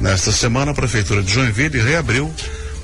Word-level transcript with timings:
Nesta 0.00 0.32
semana, 0.32 0.70
a 0.70 0.74
Prefeitura 0.74 1.22
de 1.22 1.30
Joinville 1.30 1.78
reabriu 1.78 2.32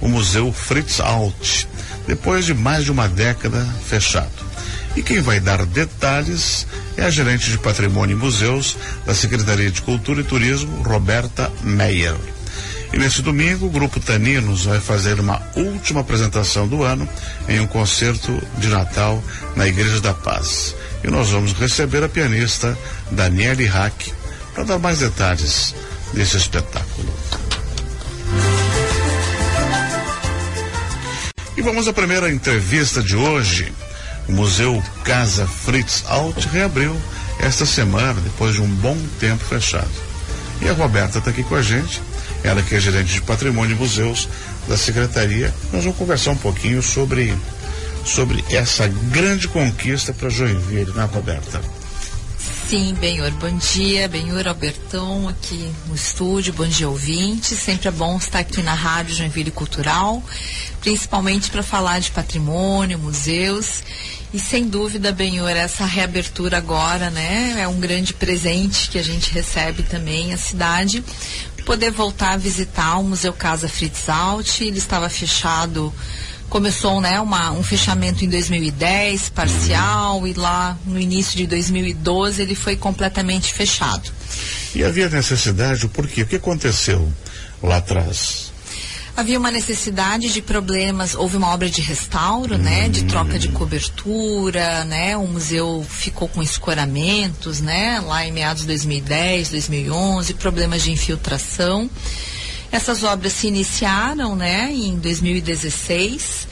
o 0.03 0.09
Museu 0.09 0.53
Fritz 0.53 1.01
Alt, 1.01 1.65
depois 2.07 2.45
de 2.45 2.53
mais 2.53 2.85
de 2.85 2.93
uma 2.93 3.09
década 3.09 3.67
fechado. 3.89 4.47
E 4.95 5.03
quem 5.03 5.21
vai 5.21 5.41
dar 5.41 5.65
detalhes 5.65 6.67
é 6.97 7.05
a 7.05 7.11
gerente 7.11 7.51
de 7.51 7.59
Patrimônio 7.59 8.17
e 8.17 8.21
Museus 8.21 8.77
da 9.07 9.15
Secretaria 9.15 9.71
de 9.71 9.81
Cultura 9.81 10.21
e 10.21 10.25
Turismo, 10.25 10.83
Roberta 10.83 11.51
Meyer. 11.63 12.15
E 12.93 12.99
nesse 12.99 13.23
domingo, 13.23 13.67
o 13.67 13.71
Grupo 13.71 13.99
Taninos 13.99 14.67
vai 14.67 14.79
fazer 14.79 15.19
uma 15.19 15.43
última 15.57 16.01
apresentação 16.01 16.69
do 16.69 16.83
ano 16.83 17.09
em 17.49 17.61
um 17.61 17.67
concerto 17.67 18.41
de 18.59 18.69
Natal 18.69 19.23
na 19.55 19.67
Igreja 19.67 20.01
da 20.01 20.15
Paz. 20.15 20.75
E 21.03 21.09
nós 21.09 21.31
vamos 21.31 21.53
receber 21.55 22.03
a 22.05 22.09
pianista 22.09 22.77
Daniele 23.11 23.65
Hack 23.65 24.13
para 24.55 24.65
dar 24.65 24.79
mais 24.79 24.99
detalhes 24.99 25.75
desse 26.17 26.39
espetáculo. 26.39 27.15
E 31.57 31.63
vamos 31.63 31.87
à 31.87 31.93
primeira 31.93 32.33
entrevista 32.33 33.03
de 33.03 33.15
hoje. 33.15 33.73
O 34.27 34.33
Museu 34.33 34.83
Casa 35.05 35.47
Fritz 35.47 36.03
Alt 36.07 36.47
reabriu 36.47 36.97
esta 37.39 37.65
semana, 37.65 38.21
depois 38.21 38.55
de 38.55 38.63
um 38.63 38.69
bom 38.69 38.97
tempo 39.21 39.45
fechado. 39.45 39.89
E 40.61 40.69
a 40.69 40.73
Roberta 40.73 41.19
está 41.19 41.31
aqui 41.31 41.45
com 41.45 41.55
a 41.55 41.63
gente, 41.63 42.01
ela 42.43 42.63
que 42.63 42.75
é 42.75 42.81
gerente 42.81 43.13
de 43.13 43.23
patrimônio 43.23 43.77
e 43.77 43.79
museus 43.79 44.29
da 44.67 44.77
Secretaria. 44.77 45.55
Nós 45.73 45.85
vamos 45.85 45.99
conversar 45.99 46.31
um 46.33 46.37
pouquinho 46.37 46.83
sobre, 46.83 47.33
sobre 48.05 48.43
essa 48.51 48.89
grande 48.89 49.47
conquista 49.49 50.13
para 50.13 50.31
Joinville, 50.31 50.93
né, 50.93 51.09
Roberta? 51.13 51.61
Sim, 52.69 52.95
Benhor, 52.95 53.31
bom 53.31 53.57
dia, 53.59 54.09
Benhor 54.09 54.49
Albertão 54.49 55.29
aqui 55.29 55.73
no 55.87 55.95
estúdio, 55.95 56.53
bom 56.53 56.67
dia 56.67 56.89
ouvinte, 56.89 57.55
sempre 57.55 57.87
é 57.87 57.93
bom 57.93 58.17
estar 58.17 58.41
aqui 58.41 58.61
na 58.61 58.75
Rádio 58.75 59.15
Joinville 59.15 59.53
Cultural, 59.53 60.21
principalmente 60.81 61.49
para 61.49 61.63
falar 61.63 62.01
de 62.01 62.11
patrimônio, 62.11 62.99
museus. 62.99 63.85
E 64.35 64.41
sem 64.41 64.67
dúvida, 64.67 65.13
Benhor, 65.13 65.51
essa 65.51 65.85
reabertura 65.85 66.59
agora, 66.59 67.09
né, 67.09 67.55
é 67.57 67.69
um 67.69 67.79
grande 67.79 68.13
presente 68.13 68.91
que 68.91 68.99
a 68.99 69.03
gente 69.03 69.33
recebe 69.33 69.85
também 69.85 70.35
a 70.35 70.37
cidade, 70.37 71.05
poder 71.65 71.93
voltar 71.93 72.33
a 72.33 72.37
visitar 72.37 72.99
o 72.99 73.05
Museu 73.05 73.33
Casa 73.33 73.69
Fritz 73.69 74.09
Alt, 74.09 74.61
ele 74.61 74.79
estava 74.79 75.09
fechado 75.09 75.95
começou 76.49 77.01
né, 77.01 77.21
uma, 77.21 77.53
um 77.53 77.63
fechamento 77.63 78.25
em 78.25 78.29
2010, 78.29 79.31
parcial, 79.31 80.27
e 80.27 80.33
lá 80.33 80.77
no 80.87 80.99
início 80.99 81.37
de 81.37 81.47
2012 81.47 82.43
ele 82.43 82.55
foi 82.55 82.77
completamente 82.77 83.53
fechado. 83.53 84.11
E 84.75 84.85
havia 84.85 85.09
necessidade, 85.09 85.89
por 85.89 86.07
quê? 86.07 86.23
O 86.23 86.27
que 86.27 86.37
aconteceu 86.37 87.11
lá 87.63 87.77
atrás? 87.79 88.53
Havia 89.17 89.39
uma 89.39 89.51
necessidade 89.51 90.31
de 90.31 90.43
problemas, 90.43 91.15
houve 91.15 91.39
uma 91.39 91.49
obra 91.49 91.71
de 91.71 91.81
restauro, 91.81 92.59
né, 92.59 92.87
de 92.91 93.05
troca 93.05 93.39
de 93.39 93.49
cobertura, 93.49 94.85
né, 94.85 95.17
o 95.17 95.27
museu 95.27 95.87
ficou 95.89 96.29
com 96.29 96.43
escoramentos, 96.43 97.63
né, 97.63 97.99
lá 98.01 98.27
em 98.27 98.33
meados 98.33 98.63
de 98.63 98.69
2010, 98.69 99.49
2011, 99.49 100.35
problemas 100.35 100.83
de 100.83 100.93
infiltração. 100.93 101.89
Essas 102.71 103.05
obras 103.05 103.33
se 103.33 103.47
iniciaram, 103.47 104.35
né, 104.37 104.71
em 104.73 104.99
2016 104.99 106.49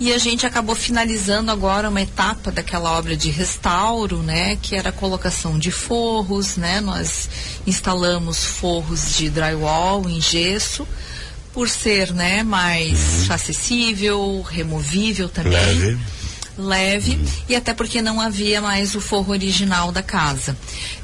e 0.00 0.12
a 0.12 0.18
gente 0.18 0.44
acabou 0.44 0.74
finalizando 0.74 1.52
agora 1.52 1.88
uma 1.88 2.00
etapa 2.00 2.50
daquela 2.50 2.98
obra 2.98 3.16
de 3.16 3.30
restauro, 3.30 4.18
né, 4.18 4.56
que 4.56 4.74
era 4.74 4.88
a 4.88 4.92
colocação 4.92 5.58
de 5.58 5.70
forros, 5.70 6.56
né, 6.56 6.80
nós 6.80 7.28
instalamos 7.66 8.44
forros 8.44 9.16
de 9.16 9.30
drywall 9.30 10.08
em 10.08 10.20
gesso 10.20 10.86
por 11.52 11.68
ser, 11.68 12.12
né, 12.12 12.42
mais 12.42 13.28
uhum. 13.28 13.34
acessível, 13.34 14.42
removível 14.42 15.28
também. 15.28 15.52
Leve 15.52 16.21
leve 16.56 17.18
e 17.48 17.56
até 17.56 17.72
porque 17.72 18.02
não 18.02 18.20
havia 18.20 18.60
mais 18.60 18.94
o 18.94 19.00
forro 19.00 19.32
original 19.32 19.90
da 19.90 20.02
casa. 20.02 20.56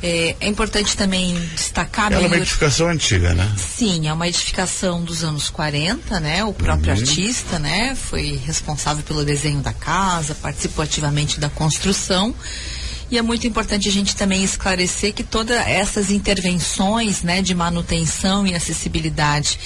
É, 0.02 0.36
é 0.40 0.48
importante 0.48 0.96
também 0.96 1.34
destacar. 1.54 2.12
Ela 2.12 2.24
é 2.24 2.26
uma 2.26 2.36
edificação 2.36 2.88
antiga, 2.88 3.34
né? 3.34 3.50
Sim, 3.56 4.08
é 4.08 4.12
uma 4.12 4.28
edificação 4.28 5.02
dos 5.02 5.24
anos 5.24 5.48
40, 5.48 6.20
né? 6.20 6.44
O 6.44 6.52
próprio 6.52 6.92
uhum. 6.92 7.00
artista, 7.00 7.58
né? 7.58 7.94
Foi 7.94 8.40
responsável 8.44 9.02
pelo 9.04 9.24
desenho 9.24 9.60
da 9.60 9.72
casa, 9.72 10.34
participou 10.34 10.82
ativamente 10.82 11.40
da 11.40 11.48
construção. 11.48 12.34
E 13.10 13.16
é 13.16 13.22
muito 13.22 13.46
importante 13.46 13.88
a 13.88 13.92
gente 13.92 14.14
também 14.14 14.44
esclarecer 14.44 15.14
que 15.14 15.24
todas 15.24 15.56
essas 15.66 16.10
intervenções, 16.10 17.22
né, 17.22 17.40
de 17.40 17.54
manutenção 17.54 18.46
e 18.46 18.54
acessibilidade 18.54 19.58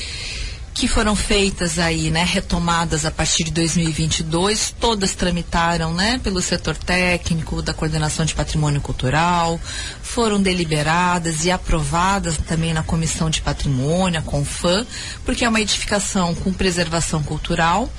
que 0.75 0.89
foram 0.89 1.15
feitas 1.15 1.79
aí, 1.79 2.11
né, 2.11 2.25
retomadas 2.25 3.05
a 3.05 3.11
partir 3.11 3.45
de 3.45 3.51
2022, 3.51 4.75
todas 4.81 5.15
tramitaram, 5.15 5.93
né, 5.93 6.19
pelo 6.23 6.41
setor 6.41 6.77
técnico 6.77 7.61
da 7.61 7.75
coordenação 7.75 8.25
de 8.25 8.35
patrimônio 8.35 8.81
cultural, 8.81 9.61
foram 10.03 10.41
deliberadas 10.41 11.45
e 11.45 11.51
aprovadas 11.51 12.37
também 12.39 12.73
na 12.73 12.83
comissão 12.83 13.29
de 13.29 13.43
patrimônio, 13.43 14.21
a 14.21 14.23
Confam, 14.23 14.87
porque 15.25 15.45
é 15.45 15.49
uma 15.49 15.61
edificação 15.61 16.35
com 16.35 16.53
preservação 16.53 17.23
cultural 17.23 17.91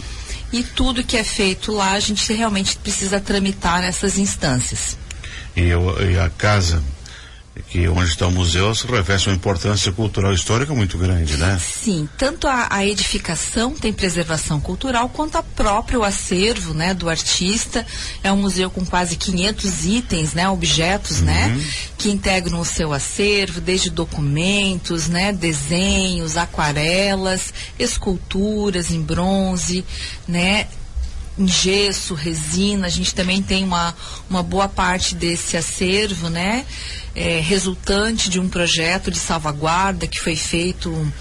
e 0.52 0.64
tudo 0.64 1.04
que 1.04 1.18
é 1.18 1.24
feito 1.24 1.72
lá 1.72 1.92
a 1.92 2.00
gente 2.00 2.32
realmente 2.34 2.78
precisa 2.78 3.20
tramitar 3.20 3.82
nessas 3.82 4.18
instâncias. 4.18 4.98
E, 5.56 5.62
eu, 5.62 6.12
e 6.12 6.18
a 6.18 6.30
casa 6.30 6.82
que 7.62 7.88
onde 7.88 8.10
está 8.10 8.26
o 8.28 8.32
museu 8.32 8.72
reveste 8.90 9.30
uma 9.30 9.36
importância 9.36 9.92
cultural 9.92 10.34
histórica 10.34 10.74
muito 10.74 10.98
grande, 10.98 11.38
né? 11.38 11.60
Sim, 11.60 12.10
tanto 12.18 12.48
a, 12.48 12.68
a, 12.70 12.86
edificação 12.86 13.76
tem 13.76 13.94
preservação 13.94 14.60
cultural 14.60 15.08
quanto 15.10 15.38
a 15.38 15.44
próprio 15.44 16.04
acervo, 16.04 16.74
né, 16.74 16.96
do 16.96 17.08
artista. 17.08 17.86
É 18.24 18.32
um 18.32 18.38
museu 18.38 18.72
com 18.72 18.84
quase 18.84 19.16
500 19.16 19.86
itens, 19.86 20.34
né, 20.34 20.50
objetos, 20.50 21.22
né, 21.22 21.48
uhum. 21.48 21.56
né, 21.58 21.66
que 21.98 22.10
integram 22.10 22.60
o 22.60 22.66
seu 22.66 22.92
acervo, 22.92 23.62
desde 23.62 23.92
documentos, 23.92 25.08
né, 25.08 25.32
desenhos, 25.32 26.38
aquarelas, 26.38 27.54
esculturas 27.78 28.90
em 28.90 29.02
bronze, 29.02 29.86
né, 30.28 30.68
em 31.38 31.48
gesso, 31.48 32.14
resina, 32.14 32.88
a 32.88 32.90
gente 32.90 33.14
também 33.16 33.42
tem 33.42 33.64
uma, 33.64 33.96
uma 34.30 34.44
boa 34.44 34.68
parte 34.68 35.16
desse 35.16 35.58
acervo, 35.58 36.30
né? 36.30 36.66
É, 37.16 37.40
resultante 37.40 38.30
de 38.30 38.40
um 38.40 38.48
projeto 38.48 39.12
de 39.12 39.20
salvaguarda 39.20 40.08
que 40.08 40.20
foi 40.20 40.36
feito 40.36 41.12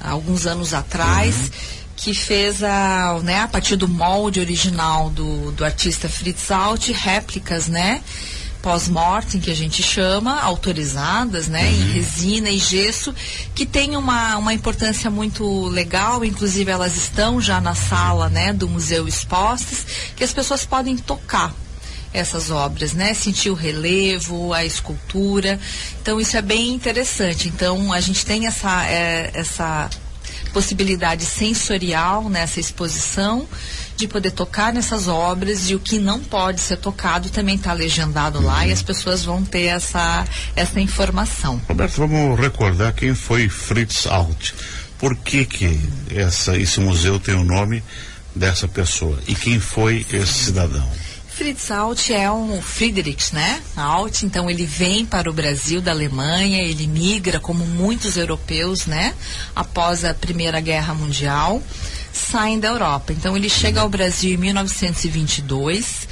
há 0.00 0.10
alguns 0.10 0.46
anos 0.46 0.74
atrás, 0.74 1.36
uhum. 1.36 1.50
que 1.96 2.14
fez 2.14 2.62
a, 2.62 3.20
né, 3.22 3.40
a 3.40 3.48
partir 3.48 3.76
do 3.76 3.88
molde 3.88 4.40
original 4.40 5.10
do, 5.10 5.52
do 5.52 5.64
artista 5.64 6.08
Fritz 6.08 6.50
Alt, 6.50 6.90
réplicas, 6.90 7.68
né? 7.68 8.02
Pós-mortem, 8.62 9.40
que 9.40 9.50
a 9.50 9.56
gente 9.56 9.82
chama, 9.82 10.40
autorizadas, 10.40 11.48
né, 11.48 11.64
uhum. 11.64 11.74
em 11.74 11.92
resina 11.92 12.48
e 12.48 12.58
gesso, 12.58 13.12
que 13.54 13.66
tem 13.66 13.96
uma, 13.96 14.36
uma 14.38 14.54
importância 14.54 15.10
muito 15.10 15.66
legal, 15.66 16.24
inclusive 16.24 16.70
elas 16.70 16.96
estão 16.96 17.40
já 17.40 17.60
na 17.60 17.74
sala, 17.74 18.28
né, 18.28 18.52
do 18.52 18.68
museu 18.68 19.08
expostas, 19.08 19.84
que 20.14 20.22
as 20.22 20.32
pessoas 20.32 20.64
podem 20.64 20.96
tocar 20.96 21.52
essas 22.14 22.50
obras, 22.50 22.92
né? 22.92 23.14
Sentir 23.14 23.48
o 23.48 23.54
relevo, 23.54 24.52
a 24.52 24.64
escultura. 24.66 25.58
Então 26.02 26.20
isso 26.20 26.36
é 26.36 26.42
bem 26.42 26.68
interessante. 26.68 27.48
Então 27.48 27.90
a 27.90 28.00
gente 28.00 28.26
tem 28.26 28.46
essa, 28.46 28.86
é, 28.86 29.30
essa 29.32 29.88
possibilidade 30.52 31.24
sensorial 31.24 32.28
nessa 32.28 32.60
exposição 32.60 33.48
de 33.96 34.08
poder 34.08 34.30
tocar 34.30 34.72
nessas 34.72 35.08
obras 35.08 35.70
e 35.70 35.74
o 35.74 35.80
que 35.80 35.98
não 35.98 36.20
pode 36.20 36.60
ser 36.60 36.76
tocado 36.76 37.30
também 37.30 37.56
está 37.56 37.72
legendado 37.72 38.38
uhum. 38.38 38.46
lá 38.46 38.66
e 38.66 38.72
as 38.72 38.82
pessoas 38.82 39.24
vão 39.24 39.44
ter 39.44 39.64
essa, 39.64 40.24
essa 40.56 40.80
informação. 40.80 41.60
Roberto, 41.68 41.96
vamos 41.96 42.38
recordar 42.38 42.92
quem 42.94 43.14
foi 43.14 43.48
Fritz 43.48 44.06
Alt. 44.06 44.52
Por 44.98 45.16
que, 45.16 45.44
que 45.44 45.80
essa, 46.10 46.56
esse 46.56 46.78
museu 46.80 47.18
tem 47.18 47.34
o 47.34 47.44
nome 47.44 47.82
dessa 48.34 48.68
pessoa? 48.68 49.18
E 49.26 49.34
quem 49.34 49.58
foi 49.58 50.06
esse 50.12 50.32
cidadão? 50.44 50.88
Fritz 51.34 51.70
Alt 51.70 52.10
é 52.10 52.30
um 52.30 52.60
Friedrich, 52.60 53.34
né? 53.34 53.60
Alt, 53.74 54.22
então 54.22 54.50
ele 54.50 54.66
vem 54.66 55.04
para 55.04 55.30
o 55.30 55.32
Brasil 55.32 55.80
da 55.80 55.90
Alemanha, 55.90 56.62
ele 56.62 56.86
migra 56.86 57.40
como 57.40 57.64
muitos 57.64 58.16
europeus, 58.16 58.86
né? 58.86 59.14
Após 59.56 60.04
a 60.04 60.12
Primeira 60.12 60.60
Guerra 60.60 60.94
Mundial 60.94 61.62
saem 62.12 62.60
da 62.60 62.68
Europa. 62.68 63.12
Então 63.12 63.36
ele 63.36 63.48
chega 63.48 63.80
ao 63.80 63.88
Brasil 63.88 64.34
em 64.34 64.36
1922, 64.36 66.08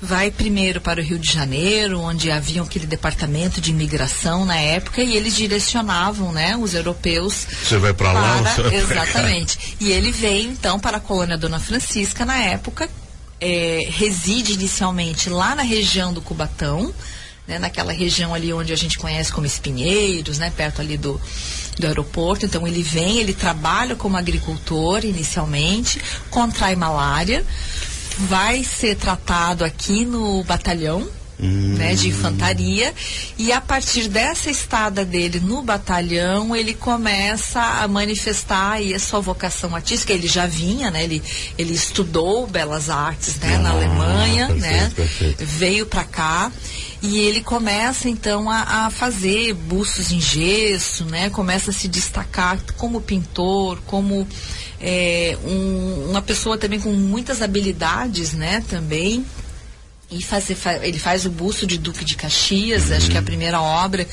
vai 0.00 0.30
primeiro 0.30 0.80
para 0.80 1.00
o 1.00 1.04
Rio 1.04 1.18
de 1.18 1.32
Janeiro, 1.32 2.00
onde 2.00 2.30
havia 2.30 2.62
aquele 2.62 2.86
departamento 2.86 3.60
de 3.60 3.70
imigração 3.70 4.44
na 4.44 4.56
época 4.56 5.02
e 5.02 5.16
eles 5.16 5.34
direcionavam, 5.34 6.32
né, 6.32 6.56
os 6.56 6.74
europeus. 6.74 7.46
Você 7.62 7.78
vai 7.78 7.92
para 7.92 8.12
lá? 8.12 8.36
Você 8.42 8.74
exatamente. 8.74 9.76
e 9.80 9.90
ele 9.90 10.12
veio 10.12 10.50
então 10.50 10.78
para 10.78 10.98
a 10.98 11.00
colônia 11.00 11.38
Dona 11.38 11.58
Francisca 11.58 12.24
na 12.24 12.38
época, 12.38 12.88
é, 13.40 13.86
reside 13.90 14.54
inicialmente 14.54 15.30
lá 15.30 15.54
na 15.54 15.62
região 15.62 16.12
do 16.12 16.20
Cubatão 16.20 16.92
né, 17.48 17.58
naquela 17.58 17.92
região 17.92 18.34
ali 18.34 18.52
onde 18.52 18.72
a 18.74 18.76
gente 18.76 18.98
conhece 18.98 19.32
como 19.32 19.46
Espinheiros, 19.46 20.38
né, 20.38 20.52
perto 20.54 20.82
ali 20.82 20.98
do, 20.98 21.18
do 21.78 21.86
aeroporto. 21.86 22.44
Então 22.44 22.66
ele 22.66 22.82
vem, 22.82 23.18
ele 23.18 23.32
trabalha 23.32 23.96
como 23.96 24.18
agricultor 24.18 25.04
inicialmente, 25.04 26.00
contrai 26.30 26.76
malária, 26.76 27.44
vai 28.18 28.62
ser 28.62 28.96
tratado 28.96 29.64
aqui 29.64 30.04
no 30.04 30.44
batalhão 30.44 31.08
né, 31.38 31.94
de 31.94 32.08
infantaria. 32.08 32.92
E 33.38 33.52
a 33.52 33.60
partir 33.60 34.08
dessa 34.08 34.50
estada 34.50 35.04
dele 35.04 35.40
no 35.40 35.62
batalhão, 35.62 36.54
ele 36.54 36.74
começa 36.74 37.60
a 37.60 37.86
manifestar 37.86 38.72
aí 38.72 38.94
a 38.94 38.98
sua 38.98 39.20
vocação 39.20 39.74
artística. 39.74 40.12
Ele 40.12 40.26
já 40.26 40.46
vinha, 40.46 40.90
né? 40.90 41.04
Ele, 41.04 41.22
ele 41.56 41.74
estudou 41.74 42.46
belas 42.46 42.90
artes, 42.90 43.36
né, 43.36 43.56
ah, 43.56 43.58
na 43.58 43.70
Alemanha, 43.70 44.46
perfeito, 44.48 44.60
né? 44.60 44.92
Perfeito. 44.94 45.44
Veio 45.44 45.86
para 45.86 46.04
cá 46.04 46.52
e 47.00 47.18
ele 47.20 47.40
começa 47.40 48.08
então 48.08 48.50
a, 48.50 48.86
a, 48.86 48.90
fazer 48.90 49.54
bustos 49.54 50.10
em 50.10 50.20
gesso, 50.20 51.04
né? 51.04 51.30
Começa 51.30 51.70
a 51.70 51.74
se 51.74 51.86
destacar 51.86 52.58
como 52.76 53.00
pintor, 53.00 53.78
como 53.86 54.26
é, 54.80 55.38
um, 55.44 56.10
uma 56.10 56.22
pessoa 56.22 56.58
também 56.58 56.80
com 56.80 56.92
muitas 56.92 57.40
habilidades, 57.40 58.32
né? 58.32 58.64
Também 58.68 59.24
e 60.10 60.22
fazer, 60.22 60.56
ele 60.82 60.98
faz 60.98 61.26
o 61.26 61.30
busto 61.30 61.66
de 61.66 61.78
Duque 61.78 62.04
de 62.04 62.16
Caxias, 62.16 62.88
uhum. 62.88 62.96
acho 62.96 63.10
que 63.10 63.16
é 63.16 63.20
a 63.20 63.22
primeira 63.22 63.60
obra 63.60 64.06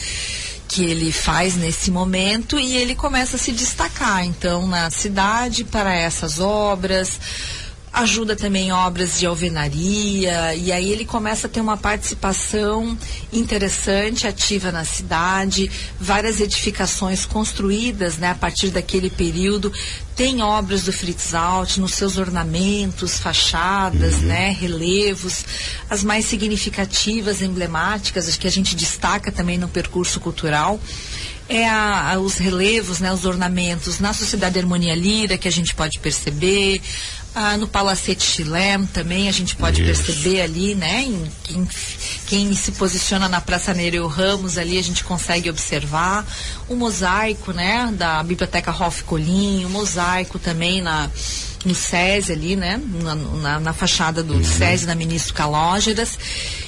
que 0.68 0.84
ele 0.84 1.12
faz 1.12 1.56
nesse 1.56 1.92
momento 1.92 2.60
e 2.60 2.76
ele 2.76 2.96
começa 2.96 3.36
a 3.36 3.40
se 3.40 3.52
destacar 3.52 4.26
então 4.26 4.68
na 4.68 4.90
cidade 4.90 5.64
para 5.64 5.94
essas 5.94 6.40
obras 6.40 7.20
ajuda 7.96 8.36
também 8.36 8.74
obras 8.74 9.18
de 9.18 9.26
alvenaria, 9.26 10.54
e 10.54 10.70
aí 10.72 10.92
ele 10.92 11.06
começa 11.06 11.48
a 11.48 11.50
ter 11.50 11.62
uma 11.62 11.78
participação 11.78 12.98
interessante, 13.32 14.28
ativa 14.28 14.70
na 14.70 14.84
cidade, 14.84 15.72
várias 16.00 16.42
edificações 16.42 17.26
construídas 17.26 18.18
né, 18.18 18.32
a 18.32 18.36
partir 18.36 18.70
daquele 18.70 19.10
período. 19.10 19.72
Tem 20.14 20.42
obras 20.42 20.84
do 20.84 20.92
Fritz 20.92 21.34
Alt 21.34 21.78
nos 21.78 21.94
seus 21.94 22.18
ornamentos, 22.18 23.18
fachadas, 23.18 24.16
uhum. 24.16 24.28
né, 24.28 24.52
relevos, 24.60 25.46
as 25.90 26.04
mais 26.04 26.26
significativas, 26.26 27.42
emblemáticas, 27.42 28.28
as 28.28 28.36
que 28.36 28.48
a 28.48 28.52
gente 28.52 28.76
destaca 28.76 29.32
também 29.32 29.58
no 29.58 29.70
percurso 29.70 30.20
cultural 30.20 30.80
é 31.48 31.68
a, 31.68 32.14
a, 32.14 32.20
os 32.20 32.38
relevos, 32.38 33.00
né, 33.00 33.14
os 33.14 33.24
ornamentos 33.24 34.00
na 34.00 34.14
Sociedade 34.14 34.58
Harmonia 34.58 34.96
Lira, 34.96 35.38
que 35.38 35.48
a 35.48 35.52
gente 35.52 35.76
pode 35.76 36.00
perceber, 36.00 36.82
ah, 37.36 37.58
no 37.58 37.68
Palacete 37.68 38.24
Chilé 38.24 38.80
também 38.94 39.28
a 39.28 39.32
gente 39.32 39.56
pode 39.56 39.84
Isso. 39.84 40.04
perceber 40.04 40.42
ali, 40.42 40.74
né? 40.74 41.02
Em, 41.04 41.32
quem, 41.44 41.68
quem 42.28 42.56
se 42.56 42.72
posiciona 42.72 43.28
na 43.28 43.42
Praça 43.42 43.74
Nereu 43.74 44.08
Ramos 44.08 44.58
ali 44.58 44.80
a 44.80 44.82
gente 44.82 45.04
consegue 45.04 45.50
observar 45.50 46.26
o 46.70 46.76
mosaico, 46.76 47.52
né? 47.52 47.94
Da 47.98 48.24
Biblioteca 48.24 48.72
Rolf 48.72 49.02
Colim, 49.02 49.66
o 49.66 49.70
mosaico 49.70 50.40
também 50.40 50.82
na 50.82 51.12
no 51.66 51.74
SESI 51.74 52.32
ali, 52.32 52.56
né? 52.56 52.80
Na, 53.02 53.16
na, 53.16 53.60
na 53.60 53.74
fachada 53.74 54.24
do 54.24 54.36
uhum. 54.36 54.44
SESI, 54.44 54.86
na 54.86 54.96
Ministro 54.96 55.34
Calógeras. 55.34 56.18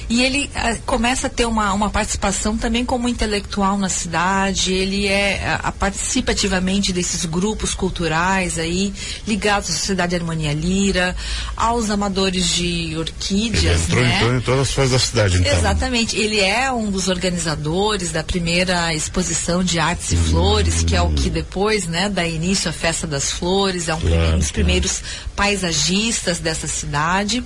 E 0.08 0.22
ele 0.22 0.50
uh, 0.54 0.80
começa 0.86 1.26
a 1.26 1.30
ter 1.30 1.44
uma, 1.44 1.72
uma 1.74 1.90
participação 1.90 2.56
também 2.56 2.84
como 2.84 3.08
intelectual 3.08 3.76
na 3.76 3.90
cidade, 3.90 4.72
ele 4.72 5.06
é 5.06 5.58
uh, 5.62 5.72
participa 5.72 6.32
ativamente 6.32 6.92
desses 6.92 7.26
grupos 7.26 7.74
culturais 7.74 8.58
aí, 8.58 8.92
ligados 9.26 9.68
à 9.68 9.72
Sociedade 9.74 10.16
Harmonia 10.16 10.54
Lira, 10.54 11.14
aos 11.54 11.90
amadores 11.90 12.48
de 12.48 12.96
orquídeas. 12.96 13.88
Ele 13.90 14.00
entrou 14.00 14.02
né? 14.02 14.16
então, 14.16 14.36
em 14.36 14.40
todas 14.40 14.60
as 14.60 14.70
fases 14.72 14.92
da 14.92 14.98
cidade, 14.98 15.38
então. 15.38 15.52
Exatamente. 15.52 16.16
Ele 16.16 16.40
é 16.40 16.72
um 16.72 16.90
dos 16.90 17.08
organizadores 17.08 18.10
da 18.10 18.24
primeira 18.24 18.94
exposição 18.94 19.62
de 19.62 19.78
artes 19.78 20.12
e 20.12 20.16
hum. 20.16 20.24
flores, 20.24 20.82
que 20.82 20.96
é 20.96 21.02
o 21.02 21.10
que 21.10 21.28
depois, 21.28 21.86
né, 21.86 22.08
dá 22.08 22.26
início 22.26 22.70
à 22.70 22.72
Festa 22.72 23.06
das 23.06 23.30
Flores, 23.30 23.88
é 23.88 23.94
um, 23.94 24.00
claro, 24.00 24.36
um 24.36 24.38
dos 24.38 24.50
primeiros 24.50 24.98
claro. 24.98 25.30
paisagistas 25.36 26.38
dessa 26.38 26.66
cidade. 26.66 27.44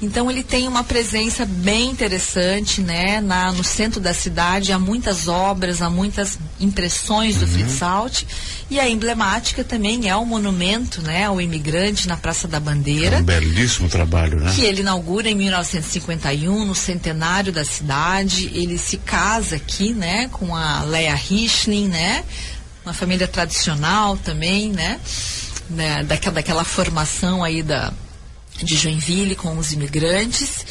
Então 0.00 0.30
ele 0.30 0.42
tem 0.42 0.68
uma 0.68 0.84
presença 0.84 1.46
bem 1.46 1.90
interessante, 1.90 2.82
né? 2.82 3.20
Na, 3.20 3.50
no 3.52 3.64
centro 3.64 3.98
da 4.00 4.12
cidade 4.12 4.72
há 4.72 4.78
muitas 4.78 5.26
obras, 5.26 5.80
há 5.80 5.88
muitas 5.88 6.38
impressões 6.60 7.36
do 7.36 7.46
uhum. 7.46 7.52
Fritz 7.52 7.82
Alt. 7.82 8.24
E 8.68 8.78
a 8.78 8.88
emblemática 8.88 9.64
também 9.64 10.08
é 10.08 10.14
o 10.14 10.26
monumento, 10.26 11.00
né? 11.00 11.24
Ao 11.24 11.40
imigrante 11.40 12.06
na 12.08 12.16
Praça 12.16 12.46
da 12.46 12.60
Bandeira. 12.60 13.16
É 13.16 13.20
um 13.20 13.24
belíssimo 13.24 13.88
trabalho, 13.88 14.38
né? 14.38 14.52
Que 14.54 14.62
ele 14.62 14.80
inaugura 14.82 15.30
em 15.30 15.34
1951, 15.34 16.64
no 16.64 16.74
centenário 16.74 17.52
da 17.52 17.64
cidade. 17.64 18.50
Ele 18.52 18.76
se 18.76 18.98
casa 18.98 19.56
aqui, 19.56 19.94
né? 19.94 20.28
Com 20.30 20.54
a 20.54 20.82
Leia 20.82 21.14
Richling, 21.14 21.88
né? 21.88 22.22
Uma 22.84 22.92
família 22.92 23.26
tradicional 23.26 24.16
também, 24.16 24.70
né? 24.70 25.00
né? 25.70 26.02
Daquela, 26.04 26.34
daquela 26.34 26.64
formação 26.64 27.42
aí 27.42 27.62
da 27.62 27.92
de 28.62 28.76
Joinville 28.76 29.34
com 29.34 29.56
os 29.58 29.72
imigrantes. 29.72 30.64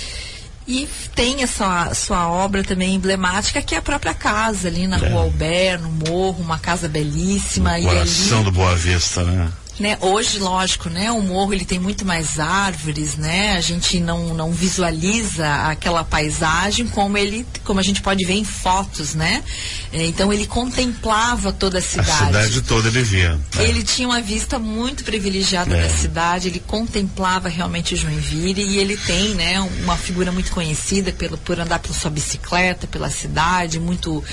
E 0.68 0.90
tem 1.14 1.44
essa 1.44 1.94
sua 1.94 2.28
obra 2.28 2.64
também 2.64 2.96
emblemática, 2.96 3.62
que 3.62 3.76
é 3.76 3.78
a 3.78 3.82
própria 3.82 4.16
casa, 4.16 4.68
ali 4.68 4.88
na 4.88 4.98
é. 4.98 5.10
Rua 5.10 5.22
Albert, 5.22 5.82
no 5.82 5.92
morro, 5.92 6.42
uma 6.42 6.58
casa 6.58 6.88
belíssima. 6.88 7.78
No 7.78 7.84
coração 7.84 8.38
ali, 8.38 8.46
do 8.46 8.52
Boa 8.52 8.76
Vista, 8.76 9.24
né? 9.24 9.52
Né? 9.80 9.98
Hoje, 10.00 10.40
lógico, 10.40 10.90
né? 10.90 11.12
O 11.12 11.22
morro 11.22 11.54
ele 11.54 11.66
tem 11.66 11.78
muito 11.80 12.06
mais 12.06 12.40
árvores, 12.40 13.16
né? 13.16 13.58
A 13.58 13.62
gente 13.62 14.00
não, 14.00 14.34
não 14.34 14.52
visualiza 14.52 15.48
aquela 15.70 16.04
paisagem 16.04 16.88
como 16.88 17.18
ele, 17.18 17.46
como 17.64 17.80
a 17.80 17.84
gente 17.84 18.02
pode 18.02 18.26
ver 18.26 18.36
em 18.36 18.46
fotos, 18.46 19.14
né? 19.14 19.44
É, 19.92 20.06
então 20.06 20.32
ele 20.32 20.48
contemplava 20.48 21.52
toda 21.52 21.80
a 21.80 21.82
cidade. 21.82 22.10
A 22.10 22.26
cidade 22.28 22.62
toda 22.62 22.88
ele 22.88 23.04
via. 23.04 23.34
Né? 23.34 23.42
Ele 23.60 23.84
tinha 23.84 24.08
uma 24.08 24.22
vista 24.22 24.58
muito 24.58 25.04
privilegiada 25.04 25.76
é. 25.76 25.84
da 25.84 25.90
cidade. 25.90 26.48
Ele 26.48 26.64
contemplava 26.66 27.50
realmente 27.50 27.96
Joinville 27.96 28.64
e 28.64 28.78
ele 28.78 28.96
tem, 28.96 29.30
né? 29.36 29.60
Uma 29.84 29.98
figura 29.98 30.32
muito 30.32 30.52
conhecida 30.52 31.12
pelo 31.12 31.38
por 31.38 31.60
andar 31.60 31.80
pela 31.80 31.94
sua 31.94 32.10
bicicleta 32.10 32.88
pela 32.88 33.10
cidade, 33.10 33.80
muito 33.80 34.24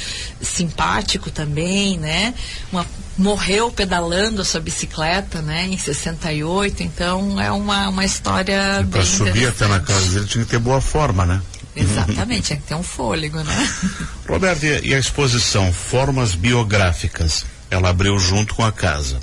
simpático 0.41 1.31
também, 1.31 1.99
né? 1.99 2.35
Uma 2.71 2.87
morreu 3.17 3.71
pedalando 3.71 4.43
a 4.43 4.45
sua 4.45 4.61
bicicleta, 4.61 5.43
né, 5.43 5.67
em 5.67 5.77
68, 5.77 6.83
então 6.83 7.41
é 7.41 7.51
uma, 7.51 7.89
uma 7.89 8.05
história 8.05 8.87
Para 8.91 9.05
subir 9.05 9.49
até 9.49 9.67
na 9.67 9.81
casa 9.81 10.11
dele 10.11 10.27
tinha 10.27 10.45
que 10.45 10.51
ter 10.51 10.59
boa 10.59 10.81
forma, 10.81 11.27
né? 11.27 11.43
Exatamente, 11.75 12.49
tinha 12.49 12.59
que 12.59 12.67
ter 12.67 12.75
um 12.75 12.83
fôlego, 12.83 13.39
né? 13.39 13.69
Roberto, 14.29 14.65
e 14.65 14.95
a 14.95 14.99
exposição 14.99 15.73
Formas 15.73 16.35
Biográficas? 16.35 17.45
Ela 17.71 17.89
abriu 17.89 18.19
junto 18.19 18.55
com 18.55 18.65
a 18.65 18.71
casa. 18.71 19.19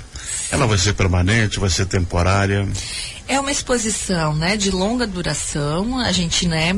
Ela 0.50 0.66
vai 0.66 0.76
ser 0.76 0.94
permanente, 0.94 1.60
vai 1.60 1.70
ser 1.70 1.86
temporária? 1.86 2.68
É 3.28 3.38
uma 3.38 3.52
exposição, 3.52 4.34
né, 4.34 4.56
de 4.56 4.72
longa 4.72 5.06
duração. 5.06 5.98
A 6.00 6.10
gente, 6.10 6.48
né, 6.48 6.76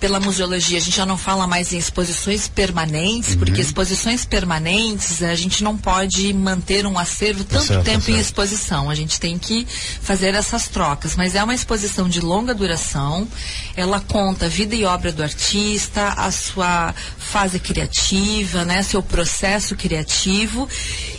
pela 0.00 0.18
museologia, 0.18 0.78
a 0.78 0.80
gente 0.80 0.96
já 0.96 1.04
não 1.04 1.18
fala 1.18 1.46
mais 1.46 1.74
em 1.74 1.78
exposições 1.78 2.48
permanentes, 2.48 3.34
uhum. 3.34 3.38
porque 3.38 3.60
exposições 3.60 4.24
permanentes 4.24 5.22
a 5.22 5.34
gente 5.34 5.62
não 5.62 5.76
pode 5.76 6.32
manter 6.32 6.86
um 6.86 6.98
acervo 6.98 7.44
tá 7.44 7.58
tanto 7.58 7.66
certo, 7.66 7.84
tempo 7.84 8.06
tá 8.06 8.12
em 8.12 8.18
exposição. 8.18 8.88
A 8.88 8.94
gente 8.94 9.20
tem 9.20 9.38
que 9.38 9.66
fazer 10.00 10.34
essas 10.34 10.68
trocas. 10.68 11.14
Mas 11.14 11.34
é 11.34 11.44
uma 11.44 11.54
exposição 11.54 12.08
de 12.08 12.20
longa 12.20 12.54
duração. 12.54 13.28
Ela 13.76 14.00
conta 14.00 14.46
a 14.46 14.48
vida 14.48 14.74
e 14.74 14.86
obra 14.86 15.12
do 15.12 15.22
artista, 15.22 16.14
a 16.16 16.30
sua 16.30 16.94
fase 17.18 17.58
criativa, 17.60 18.64
né, 18.64 18.82
seu 18.82 19.02
processo 19.02 19.76
criativo. 19.76 20.66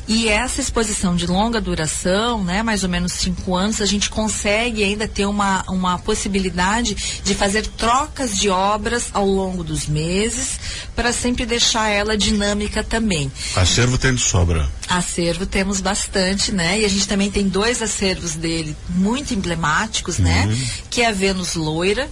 E 0.07 0.27
essa 0.27 0.59
exposição 0.59 1.15
de 1.15 1.27
longa 1.27 1.61
duração, 1.61 2.43
né, 2.43 2.63
mais 2.63 2.83
ou 2.83 2.89
menos 2.89 3.13
cinco 3.13 3.55
anos, 3.55 3.81
a 3.81 3.85
gente 3.85 4.09
consegue 4.09 4.83
ainda 4.83 5.07
ter 5.07 5.25
uma, 5.25 5.63
uma 5.67 5.99
possibilidade 5.99 7.21
de 7.23 7.35
fazer 7.35 7.65
trocas 7.65 8.37
de 8.37 8.49
obras 8.49 9.09
ao 9.13 9.25
longo 9.25 9.63
dos 9.63 9.85
meses, 9.85 10.59
para 10.95 11.13
sempre 11.13 11.45
deixar 11.45 11.89
ela 11.89 12.17
dinâmica 12.17 12.83
também. 12.83 13.31
Acervo 13.55 13.97
tem 13.97 14.13
de 14.13 14.21
sobra. 14.21 14.69
Acervo 14.89 15.45
temos 15.45 15.79
bastante, 15.79 16.51
né? 16.51 16.81
E 16.81 16.85
a 16.85 16.89
gente 16.89 17.07
também 17.07 17.31
tem 17.31 17.47
dois 17.47 17.81
acervos 17.81 18.35
dele 18.35 18.75
muito 18.89 19.33
emblemáticos, 19.33 20.17
né? 20.17 20.45
uhum. 20.45 20.51
né? 20.51 20.67
Que 20.89 21.01
é 21.01 21.07
a 21.07 21.11
Vênus 21.11 21.55
Loira 21.55 22.09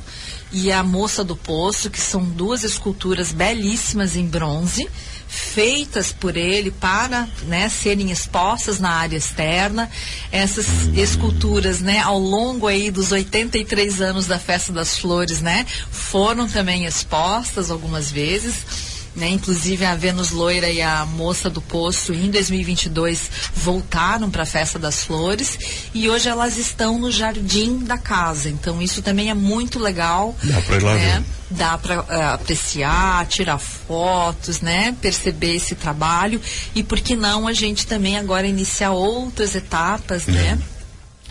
e 0.52 0.72
a 0.72 0.84
Moça 0.84 1.24
do 1.24 1.36
Poço, 1.36 1.90
que 1.90 2.00
são 2.00 2.24
duas 2.24 2.64
esculturas 2.64 3.32
belíssimas 3.32 4.16
em 4.16 4.26
bronze 4.26 4.88
feitas 5.30 6.12
por 6.12 6.36
ele 6.36 6.72
para 6.72 7.30
né, 7.44 7.70
serem 7.70 8.10
expostas 8.10 8.80
na 8.80 8.90
área 8.90 9.16
externa. 9.16 9.90
Essas 10.32 10.66
esculturas, 10.96 11.80
né, 11.80 12.00
ao 12.00 12.18
longo 12.18 12.66
aí 12.66 12.90
dos 12.90 13.12
83 13.12 14.02
anos 14.02 14.26
da 14.26 14.40
Festa 14.40 14.74
das 14.74 14.98
Flores, 14.98 15.40
né, 15.40 15.68
foram 15.92 16.48
também 16.48 16.86
expostas 16.86 17.70
algumas 17.70 18.10
vezes. 18.10 18.89
Né? 19.16 19.30
Inclusive 19.30 19.86
a 19.86 19.96
Vênus 19.96 20.32
Loira 20.32 20.70
e 20.70 20.82
a 20.82 21.06
Moça 21.06 21.50
do 21.50 21.62
Poço 21.62 22.14
em 22.14 22.30
2022 22.30 23.30
voltaram 23.56 24.30
para 24.30 24.44
a 24.44 24.46
Festa 24.46 24.78
das 24.78 25.04
Flores 25.04 25.58
e 25.94 26.10
hoje 26.10 26.30
elas 26.30 26.58
estão 26.58 27.00
no 27.00 27.12
jardim 27.12 27.80
da 27.80 27.98
casa. 27.98 28.50
Então 28.50 28.82
isso 28.82 29.02
também 29.02 29.30
é 29.30 29.34
muito 29.34 29.80
legal. 29.80 30.36
Dá 30.44 30.62
para 30.62 30.76
ir 30.76 30.84
lá 30.84 30.96
né? 30.96 31.16
ver. 31.18 31.40
Dá 31.52 31.78
para 31.78 32.02
uh, 32.02 32.06
eh, 32.10 32.24
apreciar, 32.26 33.26
tirar 33.26 33.58
fotos, 33.58 34.62
né? 34.62 34.96
Perceber 35.02 35.56
esse 35.56 35.74
trabalho 35.74 36.40
e 36.76 36.84
por 36.84 37.00
que 37.00 37.16
não 37.16 37.48
a 37.48 37.54
gente 37.54 37.88
também 37.88 38.18
agora 38.18 38.46
iniciar 38.46 38.92
outras 38.92 39.56
etapas, 39.56 40.28
né? 40.28 40.40
é. 40.40 40.56
né? 40.56 40.62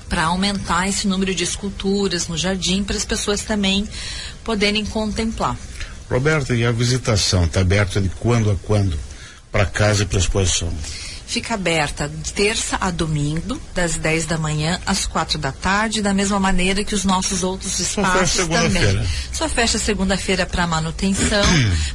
Para 0.08 0.25
aumentar 0.25 0.88
esse 0.88 1.06
número 1.06 1.35
de 1.35 1.44
esculturas 1.44 2.28
no 2.28 2.37
jardim 2.37 2.82
para 2.82 2.97
as 2.97 3.04
pessoas 3.04 3.42
também 3.42 3.87
poderem 4.42 4.85
contemplar. 4.85 5.56
Roberta, 6.11 6.55
e 6.55 6.65
a 6.65 6.73
visitação 6.73 7.45
está 7.45 7.61
aberta 7.61 8.00
de 8.00 8.09
quando 8.09 8.50
a 8.50 8.57
quando 8.57 8.99
para 9.53 9.67
casa 9.67 10.03
e 10.03 10.07
para 10.07 10.19
exposição? 10.19 10.73
Fica 11.27 11.53
aberta 11.53 12.09
de 12.09 12.33
terça 12.33 12.79
a 12.81 12.91
domingo, 12.91 13.61
das 13.75 13.97
10 13.97 14.25
da 14.25 14.38
manhã 14.38 14.81
às 14.87 15.07
quatro 15.07 15.37
da 15.37 15.53
tarde, 15.53 16.00
da 16.00 16.15
mesma 16.15 16.41
maneira 16.41 16.83
que 16.83 16.95
os 16.95 17.05
nossos 17.05 17.43
outros 17.43 17.79
espaços 17.79 18.47
Só 18.47 18.47
também. 18.47 19.07
Só 19.31 19.47
fecha 19.47 19.79
segunda-feira 19.79 20.47
para 20.47 20.67
manutenção, 20.67 21.45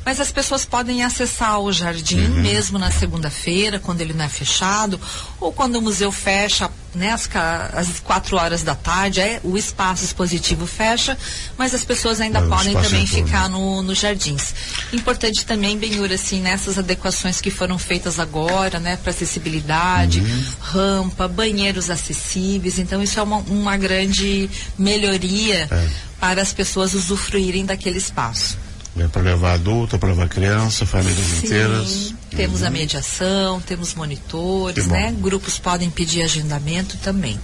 mas 0.06 0.20
as 0.20 0.32
pessoas 0.32 0.66
podem 0.66 1.04
acessar 1.04 1.60
o 1.60 1.72
jardim 1.72 2.24
uhum. 2.24 2.42
mesmo 2.44 2.78
na 2.78 2.92
segunda-feira, 2.92 3.80
quando 3.80 4.02
ele 4.02 4.14
não 4.14 4.26
é 4.26 4.30
fechado, 4.30 5.02
ou 5.40 5.52
quando 5.52 5.78
o 5.78 5.82
museu 5.82 6.12
fecha 6.12 6.70
né, 6.96 7.12
às, 7.12 7.30
às 7.74 8.00
quatro 8.00 8.38
horas 8.38 8.64
da 8.64 8.76
tarde, 8.76 9.20
é, 9.20 9.40
o 9.44 9.58
espaço 9.58 10.04
expositivo 10.04 10.66
fecha, 10.66 11.18
mas 11.58 11.74
as 11.74 11.84
pessoas 11.84 12.22
ainda 12.22 12.42
mas 12.42 12.50
podem 12.50 12.82
também 12.82 13.06
ficar 13.08 13.50
no, 13.50 13.82
nos 13.82 14.00
jardins. 14.00 14.54
Importante 14.92 15.46
também, 15.46 15.78
Benhur, 15.78 16.12
assim, 16.12 16.42
nessas 16.42 16.78
adequações 16.78 17.42
que 17.42 17.50
foram 17.50 17.78
feitas 17.78 18.20
agora, 18.20 18.80
né, 18.80 18.98
para 18.98 19.12
acessibilidade, 19.12 20.20
uhum. 20.20 20.44
rampa, 20.60 21.28
banheiros 21.28 21.90
acessíveis, 21.90 22.80
então 22.80 23.02
isso 23.02 23.20
é 23.20 23.24
uma, 23.24 23.38
uma 23.38 23.78
grande 23.78 24.50
melhoria 24.78 25.68
é. 25.72 25.88
para 26.20 26.42
as 26.42 26.54
pessoas 26.54 26.94
usufruírem 26.94 27.66
daquele 27.66 27.98
espaço. 27.98 28.58
É 28.96 29.08
para 29.08 29.22
levar 29.24 29.54
adulto, 29.54 29.98
para 29.98 30.10
levar 30.10 30.30
criança, 30.30 30.86
famílias 30.86 31.18
Sim, 31.18 31.46
inteiras. 31.46 32.14
Temos 32.30 32.62
uhum. 32.62 32.68
a 32.68 32.70
mediação, 32.70 33.62
temos 33.62 33.96
monitores, 33.96 34.88
né? 34.88 35.16
Grupos 35.20 35.58
podem 35.58 35.90
pedir 35.90 36.22
agendamento 36.22 36.98
também. 36.98 37.40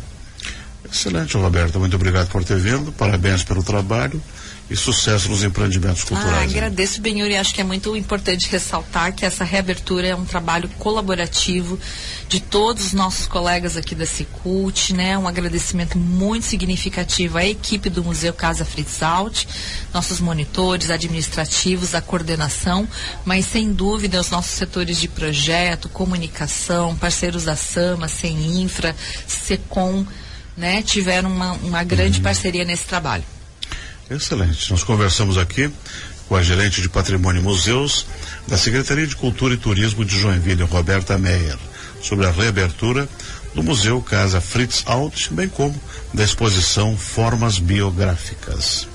Excelente, 0.91 1.35
Roberta. 1.37 1.79
Muito 1.79 1.95
obrigado 1.95 2.29
por 2.29 2.43
ter 2.43 2.57
vindo. 2.57 2.91
Parabéns 2.91 3.43
pelo 3.43 3.63
trabalho 3.63 4.21
e 4.69 4.75
sucesso 4.75 5.29
nos 5.29 5.43
empreendimentos 5.43 6.03
culturais. 6.03 6.35
Ah, 6.37 6.43
agradeço, 6.43 7.01
Benhur, 7.01 7.27
e 7.27 7.35
acho 7.35 7.53
que 7.53 7.61
é 7.61 7.63
muito 7.63 7.95
importante 7.95 8.47
ressaltar 8.49 9.13
que 9.13 9.25
essa 9.25 9.43
reabertura 9.43 10.07
é 10.07 10.15
um 10.15 10.25
trabalho 10.25 10.69
colaborativo 10.77 11.79
de 12.27 12.39
todos 12.39 12.87
os 12.87 12.93
nossos 12.93 13.27
colegas 13.27 13.75
aqui 13.75 13.95
da 13.95 14.05
Cicult, 14.05 14.93
né? 14.93 15.17
Um 15.17 15.27
agradecimento 15.27 15.97
muito 15.97 16.45
significativo 16.45 17.39
à 17.39 17.45
equipe 17.45 17.89
do 17.89 18.03
Museu 18.03 18.31
Casa 18.31 18.63
Fritz 18.63 19.01
Alt, 19.01 19.45
nossos 19.91 20.19
monitores 20.19 20.91
administrativos, 20.91 21.95
a 21.95 22.01
coordenação, 22.01 22.87
mas 23.25 23.45
sem 23.45 23.73
dúvida 23.73 24.21
os 24.21 24.29
nossos 24.29 24.51
setores 24.51 25.01
de 25.01 25.07
projeto, 25.07 25.89
comunicação, 25.89 26.95
parceiros 26.95 27.45
da 27.45 27.55
SAMA, 27.55 28.07
sem 28.07 28.61
infra, 28.61 28.95
SECOM, 29.27 30.05
né? 30.55 30.83
Tiveram 30.83 31.31
uma, 31.31 31.53
uma 31.53 31.83
grande 31.83 32.17
uhum. 32.17 32.23
parceria 32.23 32.63
nesse 32.63 32.85
trabalho. 32.85 33.23
Excelente. 34.09 34.71
Nós 34.71 34.83
conversamos 34.83 35.37
aqui 35.37 35.71
com 36.27 36.35
a 36.35 36.43
gerente 36.43 36.81
de 36.81 36.89
Patrimônio 36.89 37.41
e 37.41 37.43
Museus 37.43 38.05
da 38.47 38.57
Secretaria 38.57 39.05
de 39.05 39.15
Cultura 39.15 39.53
e 39.53 39.57
Turismo 39.57 40.03
de 40.03 40.19
Joinville, 40.19 40.63
Roberta 40.63 41.17
Meyer, 41.17 41.57
sobre 42.01 42.25
a 42.25 42.31
reabertura 42.31 43.07
do 43.53 43.63
Museu 43.63 44.01
Casa 44.01 44.41
Fritz 44.41 44.83
Alt, 44.85 45.29
bem 45.31 45.47
como 45.47 45.79
da 46.13 46.23
exposição 46.23 46.97
Formas 46.97 47.59
Biográficas. 47.59 48.87